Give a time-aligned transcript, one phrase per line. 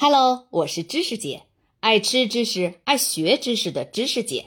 [0.00, 1.42] Hello，我是知识姐，
[1.80, 4.46] 爱吃知识、爱学知识的知识姐。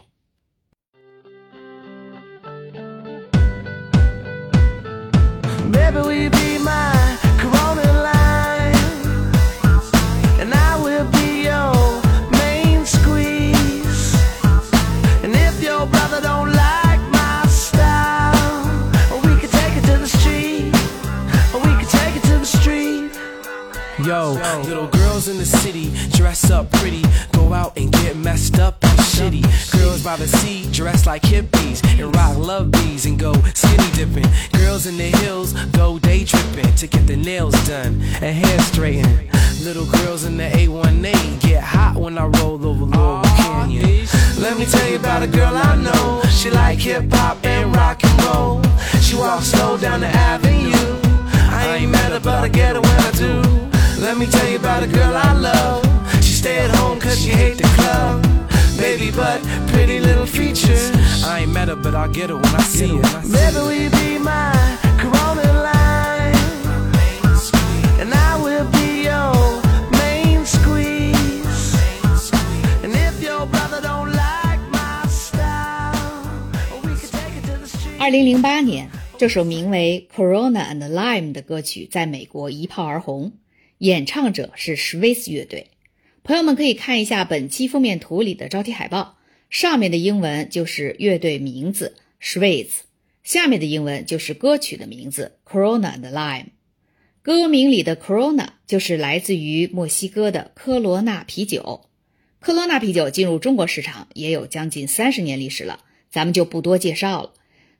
[25.42, 29.41] The city dress up pretty, go out and get messed up and shitty.
[29.72, 34.30] Girls by the sea dress like hippies and rock love bees and go skinny dipping.
[34.54, 39.30] Girls in the hills go day tripping to get their nails done and hair straightened.
[39.64, 44.05] Little girls in the A1A get hot when I roll over Laurel Canyon.
[44.38, 46.22] Let me tell you about a girl I know.
[46.30, 48.62] She like hip hop and rock and roll.
[49.02, 51.00] She walks slow down the avenue.
[51.34, 53.61] I ain't mad about get her when I do.
[54.11, 55.84] Let me tell you about a girl I love.
[56.23, 58.23] She stay at home cause she hate the club.
[58.79, 60.92] Baby, but pretty little features.
[61.25, 63.22] I ain't met her, but I'll get her when I see her.
[63.25, 64.53] Maybe we be my
[64.98, 66.36] Corona line.
[67.98, 69.33] And I will be your
[69.92, 72.31] main squeeze.
[72.84, 76.28] And if your brother don't like my style,
[76.84, 77.98] we could take it to the street.
[77.98, 83.33] 二零零八年，这首名为《Corona and Lime》的歌曲在美国一炮而红。
[83.82, 85.72] 演唱者是 Swiss 乐队，
[86.24, 89.18] 朋友们可以看一下本期封面图里的招贴海报，
[89.50, 92.68] 上面的英文就是乐队名字 Swiss，
[93.24, 96.50] 下面的英文就是歌曲的名字 Corona and Lime。
[97.24, 101.86] 歌名里的 Corona 就是来自于墨西哥的科罗纳啤酒。
[102.40, 107.34] 科罗纳啤酒进入中国市场也有将近三十年历史了，咱们就不多介绍了。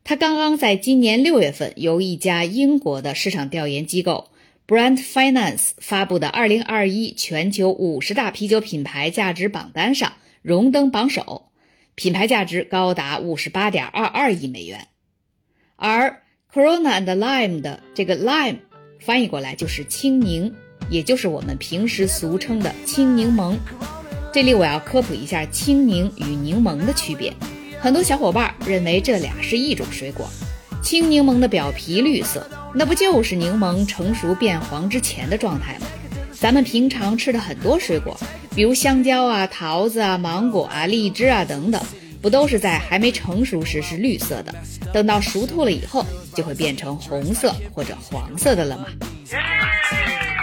[0.04, 4.31] 它刚刚在今年六月份由一家英国的市场调研机构。
[4.72, 11.52] Brand Finance 发布的2021全球五十大啤酒品牌价值榜单上荣登榜首，
[11.94, 14.88] 品牌价值高达58.22亿美元。
[15.76, 16.21] 而
[16.54, 18.60] Corona and Lime 的这个 Lime
[19.02, 20.55] 翻译过来就是青柠，
[20.89, 23.58] 也就是我们平时俗称的青柠檬。
[24.31, 27.33] 这里我要科普一下青柠与柠檬的区别，
[27.81, 30.30] 很多小伙伴认为这俩是一种水果。
[30.81, 35.87] 青柠檬的表皮绿色，那不就是柠檬成熟变黄之前的状态吗？
[36.32, 38.17] 咱们平常吃的很多水果，
[38.55, 41.81] 比如香蕉啊、桃子啊、芒果啊、荔枝啊等等，
[42.21, 44.55] 不都是在还没成熟时是绿色的，
[44.93, 48.86] 等到熟透了以后就会变成红色或者黄色的了吗？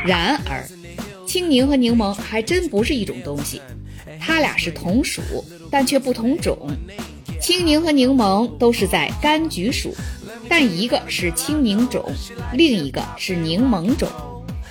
[0.05, 0.65] 然而，
[1.27, 3.61] 青柠和柠檬还真不是一种东西，
[4.21, 5.23] 它俩是同属，
[5.71, 6.71] 但却不同种。
[7.41, 9.95] 青柠和柠檬都是在柑橘属。
[10.49, 12.05] 但一个是青柠种，
[12.53, 14.09] 另一个是柠檬种。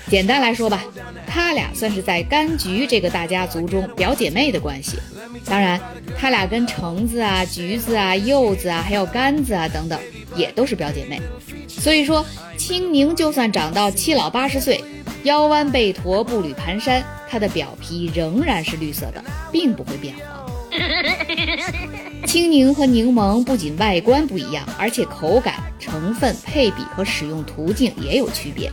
[0.09, 0.83] 简单来说吧，
[1.27, 4.97] 它俩算是在柑橘这个大家族中表姐妹的关系。
[5.45, 5.79] 当然，
[6.17, 9.99] 它俩跟橙子啊、橘子啊、柚子啊，还有柑子啊等等，
[10.35, 11.21] 也都是表姐妹。
[11.67, 12.25] 所以说，
[12.57, 14.81] 青柠就算长到七老八十岁，
[15.23, 19.21] 腰弯背驼、步履蹒跚，它的表皮仍然是绿色的，
[19.51, 20.36] 并不会变黄。
[22.25, 28.71] 青柠和柠檬不仅外观不一样，而且口感、成分、配比和使用途径也有区别。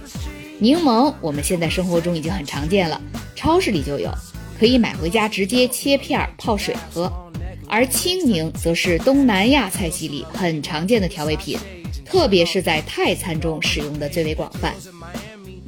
[0.59, 3.01] 柠檬我们现在生活中已经很常见了，
[3.35, 4.13] 超市里就有，
[4.59, 7.13] 可以买回家直接切片泡水喝。
[7.67, 11.59] 而青柠则是东南亚菜系里很常见的调味品，
[12.05, 14.75] 特别是在泰餐中使用的最为广泛。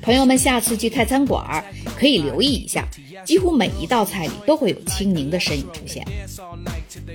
[0.07, 1.65] 朋友们，下次去泰餐馆
[1.99, 2.87] 可以留意一下，
[3.25, 6.07] 几乎每一道菜里都会有青柠的身影出现。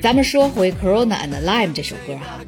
[0.02, 2.42] 咱们说回《Corona and Lime》这首歌哈，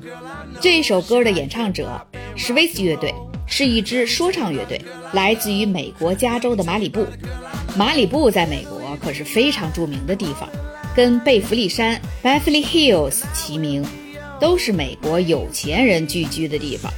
[0.59, 2.05] 这首歌的演唱者
[2.37, 3.15] Swiss 乐队
[3.47, 4.81] 是一支说唱乐队，
[5.13, 7.07] 来自于美国加州的马里布。
[7.77, 10.49] 马里布在美国可是非常著名的地方，
[10.93, 13.85] 跟贝弗利山 （Beverly Hills） 齐名，
[14.41, 16.91] 都是美国有钱人聚居的地方。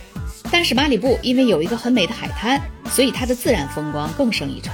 [0.51, 4.71] 但是马里布因为有一个很美的海滩，所以它的自然风光更胜一筹。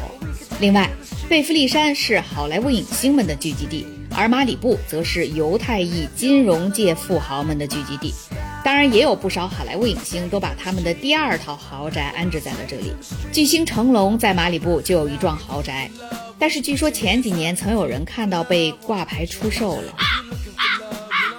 [0.59, 0.89] 另外，
[1.29, 3.85] 贝弗利山是好莱坞影星们的聚集地。
[4.13, 8.13] 而马里布则是犹太裔金融界富豪们的聚集地，
[8.61, 12.91] 当然也有不少好莱坞影星都把他们的第二套豪宅安置在了这里。
[13.31, 15.89] 巨星成龙在马里布就有一幢豪宅，
[16.37, 19.93] 但是据说前几年曾有人看到被挂牌出售了。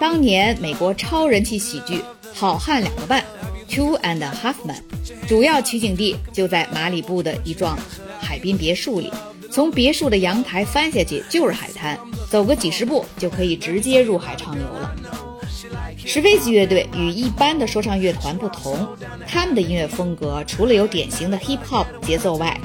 [0.01, 1.97] 当年美国超人气喜剧
[2.33, 3.21] 《好汉两个半》
[3.73, 4.77] （Two and a Half Men）
[5.27, 7.79] 主要取景地就在马里布的一幢
[8.21, 9.11] 海滨别墅里。
[9.51, 11.99] 从别墅的阳台翻下去就是海滩，
[12.31, 14.95] 走个几十步就可以直接入海畅游了。
[16.05, 18.87] 史菲兹乐队与一般的说唱乐团不同，
[19.27, 22.59] 他们的音乐风格除了有典型的 hip hop 节奏外，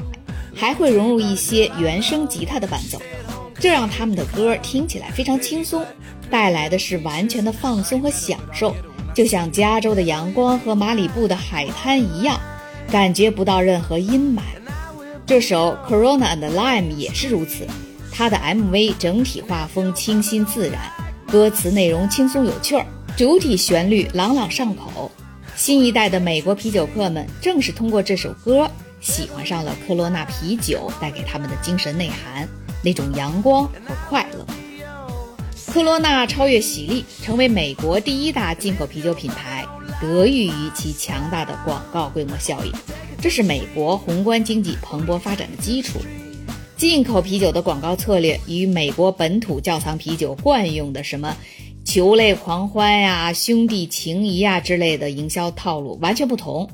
[0.54, 3.00] 还会融入一些原声吉他的伴奏，
[3.60, 5.84] 这让他们的歌听起来非常轻松，
[6.30, 8.74] 带来的是完全的放松和享受，
[9.18, 12.38] 就像加州的阳光和马里布的海滩一样，
[12.88, 14.42] 感觉不到任何阴霾。
[15.26, 17.66] 这首《Corona and Lime》也是如此，
[18.12, 20.80] 它的 MV 整体画风清新自然，
[21.26, 22.86] 歌词内容轻松有趣儿，
[23.16, 25.10] 主体旋律朗朗上口。
[25.56, 28.70] 新一代的美国啤酒客们正是通过这首歌
[29.00, 32.48] 喜欢上了科罗娜啤酒带给他们的精神内涵，
[32.84, 34.46] 那种阳光和快乐。
[35.70, 39.66] 科罗娜超越喜力，成为美国第一大进口啤酒品牌，
[40.00, 42.72] 得益于其强大的广告规模效应，
[43.20, 45.98] 这是美国宏观经济蓬勃发展的基础。
[46.78, 51.36] 进口啤酒的广告策略与美国本土窖藏啤酒惯用的什么？
[51.84, 56.68] 球类狂欢呀、兄弟情谊啊之类的营销套路完全不同。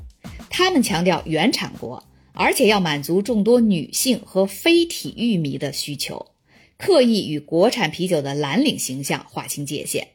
[0.48, 2.02] 他们强调原产国，
[2.32, 6.26] 而且要满足众多女性和非体育迷的需求，
[6.78, 10.08] 刻意与国产啤酒的蓝领形象划清界限。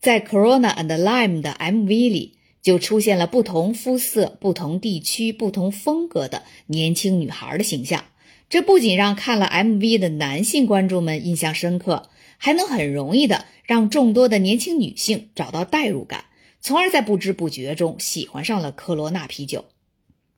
[0.00, 8.04] 在 Corona and Lime 的 MV 里，就出现了不同肤色、不同地区、不同风格的年轻女孩的形象。
[8.48, 12.10] 这不仅让看了 MV 的男性观众们印象深刻。
[12.40, 16.26] 还能很容易的让众多的年轻女性找到代入感，
[16.60, 19.64] 从而在不知不觉中喜欢上了科罗娜啤酒。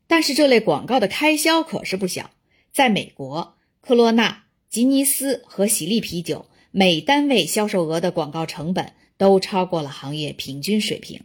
[0.07, 2.31] 但是这类广告的开销可是不小，
[2.73, 11.23] 在美国，科罗娜、吉尼斯和喜力啤酒每单位销售额的广告成本都超过了行业平均水平。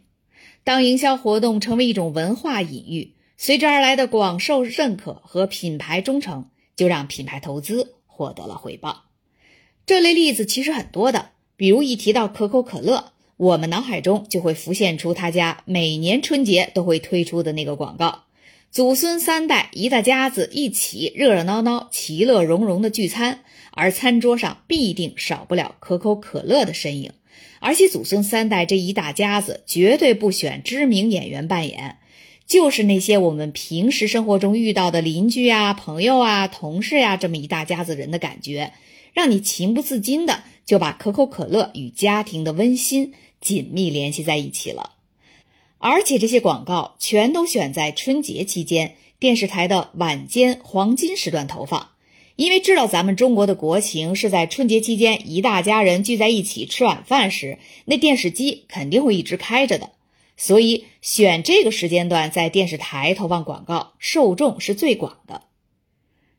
[0.64, 9.04] 当营销活动成为一种文化隐喻，随之而来的广受认可和品牌忠诚，就让品牌投资获得了回报。
[9.86, 18.24] 这类例子其实很多的，比如一提到可口可乐，我们脑海中就会浮现出他家每年春节都会推出的那个广告：
[18.70, 23.40] 祖孙三代一大家子一起热热闹闹、其乐融融的聚餐，
[23.70, 27.12] 而餐桌上必定少不了可口可乐的身影。
[27.58, 31.96] 而且祖孙三代这一大家子绝对不选知名演员扮演，
[32.46, 38.72] 就是那些我们平时生活中遇到的邻居啊、朋友啊、同事呀，这么一大家子人的感觉。
[39.14, 44.95] 让你情不自禁的就把可口可乐与家庭的温馨紧密联系在一起了，
[45.78, 51.90] 而且这些广告全都选在春节期间电视台的晚间黄金时段投放，
[52.36, 59.90] 因为知道咱们中国的国情是在春节期间一大家人聚在一起吃晚饭时，那电视机肯定会一直开着的，
[60.36, 65.42] 所以选这个时间段在电视台投放广告，受众是最广的。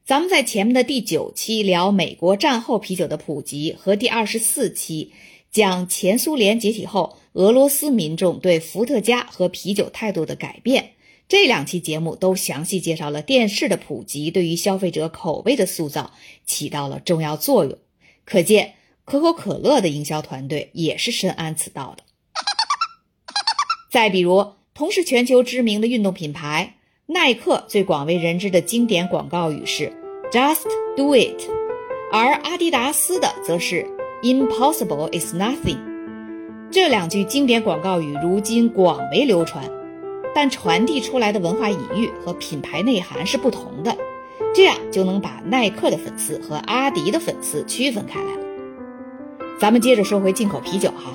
[0.05, 5.11] 咱们在前面的第九期聊美国战后啤酒的普及，和第二十四期
[5.57, 10.91] 讲前苏联解体后俄罗斯民众对伏特加和啤酒态度的改变，
[11.27, 16.11] 这两期节目都详细介绍了电视的普及对于消费者口味的塑造
[16.45, 17.75] 起到了重要作用。
[18.23, 22.03] 可见可口可乐的营销团队也是深谙此道的。
[23.89, 26.75] 再比如，同是全球知名的运动品牌。
[27.07, 29.91] 耐克最广为人知的经典广告语是
[30.31, 31.49] "Just do it"，
[32.11, 33.87] 而阿迪达斯的则是
[34.21, 35.77] "Impossible is nothing"。
[36.69, 39.63] 这两句经典广告语如今广为流传，
[40.35, 43.95] 但传递出来的文化隐喻和品牌内涵是不同的，
[44.53, 48.41] 这样就能把耐克的粉丝和阿迪的粉丝区分开来了。
[49.59, 51.13] 咱们接着说回进口啤酒哈，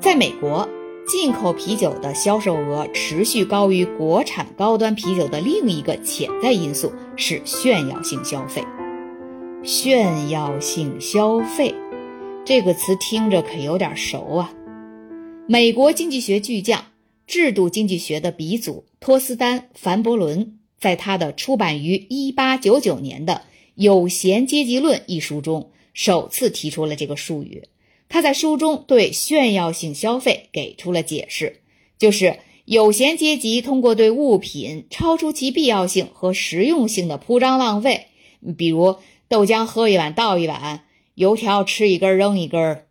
[0.00, 0.68] 在美国。
[1.08, 8.62] 进口啤酒的销售额持续高于国产高端啤酒的另一个潜在因素是炫耀性消费。
[9.64, 11.74] 炫耀性消费
[12.42, 14.54] 这个词听着可有点熟啊！
[15.46, 16.86] 美国经济学巨匠、
[17.26, 23.34] 制度经济学的鼻祖托斯丹·凡伯伦在他的出版于1899年的
[23.74, 27.64] 《有闲阶级论》一书中，首次提出了这个术语。
[28.08, 31.60] 他在书中对炫耀性消费给出了解释，
[31.98, 38.06] 就是有闲阶级通过对物品超出其必要性和实用性的铺张浪费，
[38.56, 38.96] 比如
[39.28, 42.86] 豆浆喝一碗倒一碗，油条吃一根扔一根，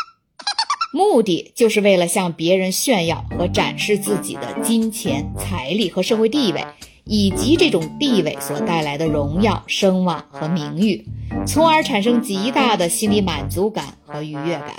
[0.92, 6.64] 目的就是为了向别人炫耀和展示自己的金钱、财力和社会地位。
[7.04, 11.04] 以及这种地位所带来的荣耀、声望和名誉，
[11.44, 14.74] 从而产生极大的心理满足感和愉悦感。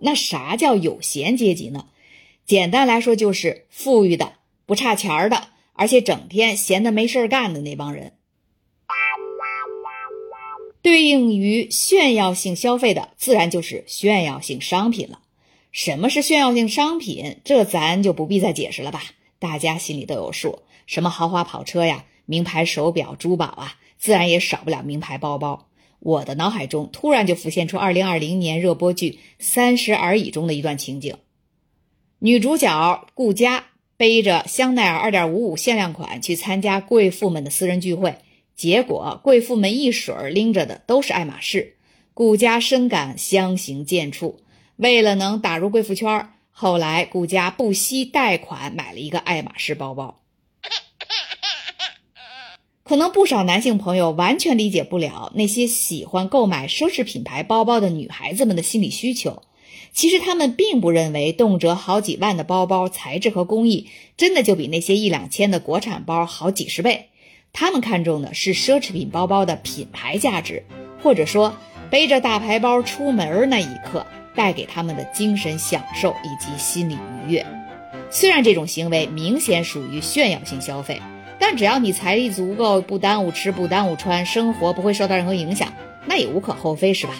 [0.00, 1.86] 那啥叫有闲阶级呢？
[2.46, 4.34] 简单来说，就是富裕的、
[4.64, 8.12] 不差钱儿的，而且整天闲得没事儿干的那帮人。
[10.88, 15.20] 对应于炫耀性消费的，自然就是炫耀性商品了。
[15.70, 17.36] 什么是炫耀性商品？
[17.44, 19.02] 这咱就不必再解释了吧，
[19.38, 20.60] 大家心里都有数。
[20.86, 25.68] 什么豪华跑车呀，名牌手表、珠宝啊，自然也少不了名牌包包。
[25.98, 31.16] 我的脑海中突然就浮现出2020年热播剧《三十而已》中的一段情景：
[32.20, 33.66] 女主角顾佳
[33.98, 38.14] 背着香奈儿2.55限量款去参加贵妇们的私人聚会，
[38.58, 41.76] 结果贵妇们一水儿拎着的都是爱马仕。
[42.12, 44.34] 顾佳深感相形见绌，
[44.74, 50.20] 为了能打入贵妇圈，后来顾佳不惜贷款买了一个爱马仕包包。
[52.82, 59.44] 可能不少男性朋友完全理解不了那些喜欢购买奢侈品牌包包的女孩子们的心理需求。
[59.92, 67.07] 其实他们并不认为动辄好几万的包包材质和工艺真的就比那些一两千的国产包好几十倍。
[67.52, 70.64] 他们看重的是奢侈品包包的品牌价值，
[71.02, 71.54] 或者说
[71.90, 77.46] 背着大牌包出门那一刻带给他们的精神享受以及心理愉悦。
[78.10, 81.00] 虽然这种行为明显属于炫耀性消费。
[81.40, 85.72] 但只要你财力足够，不耽误吃，不耽误穿，生活不会受到任何影响，
[86.04, 87.14] 那也无可厚非，是吧？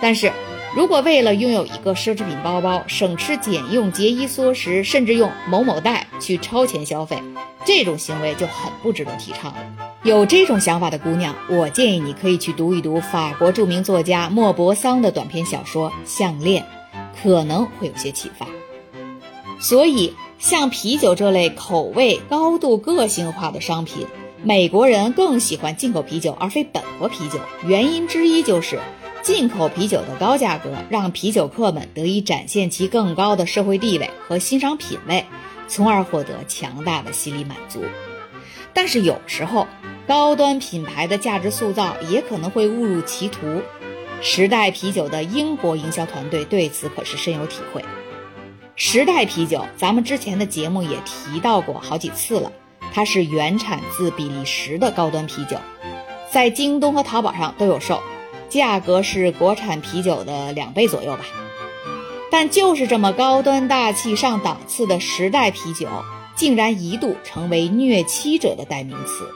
[0.00, 0.32] 但是，
[0.74, 7.22] 如果为了拥有一个奢侈品包包，省吃俭用、节衣缩食，甚至用某某贷去超前消费，
[7.64, 9.54] 这种行为就很不值得提倡。
[10.02, 16.64] 有这种想法的姑娘，我建议你可以去读一读法国著名作家莫泊桑的短篇小说《项链》，
[17.22, 18.46] 可能会有些启发。
[19.60, 20.14] 所以。
[20.38, 24.08] 像啤酒这类口味高度个性化的商品，
[24.42, 27.38] 美国人更喜欢进口啤酒而非本国啤酒。
[27.64, 28.80] 原因之一就是，
[29.22, 35.24] 进口啤酒的高价格让啤酒客们得以展现其更高的社会地位和欣赏品味，
[35.72, 37.82] 从而获得强大的心理满足。
[38.74, 39.66] 但是有时候，
[40.06, 43.62] 高端品牌的价值塑造也可能会误入歧途。
[44.20, 47.82] 时代啤酒的英国营销团队对此可是深有体会。
[48.76, 52.52] 时代啤酒，咱们之前的节目也提到过好几次了。
[52.92, 55.56] 它是原产自比利时的高端啤酒，
[56.30, 58.02] 在京东和淘宝上都有售，
[58.50, 61.24] 价格是国产啤酒的两倍左右吧。
[62.32, 65.86] 但就是这么高端大气上档次的时代啤酒，
[66.34, 69.30] 竟然一度成为虐妻者的代名词，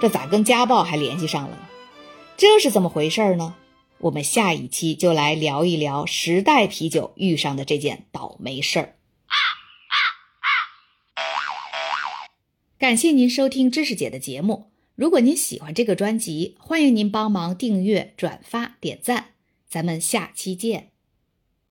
[0.00, 1.62] 这咋跟家暴还联系上了呢？
[2.36, 3.56] 这是怎么回事呢？
[3.98, 8.94] 我们下一期就来聊一聊时代啤酒遇上的这件倒霉事儿。
[12.78, 14.70] 感谢您收听知识姐的节目。
[14.94, 19.30] 如果您喜欢这个专辑，欢迎您帮忙订阅、转发、点赞。
[19.68, 20.89] 咱们下期见。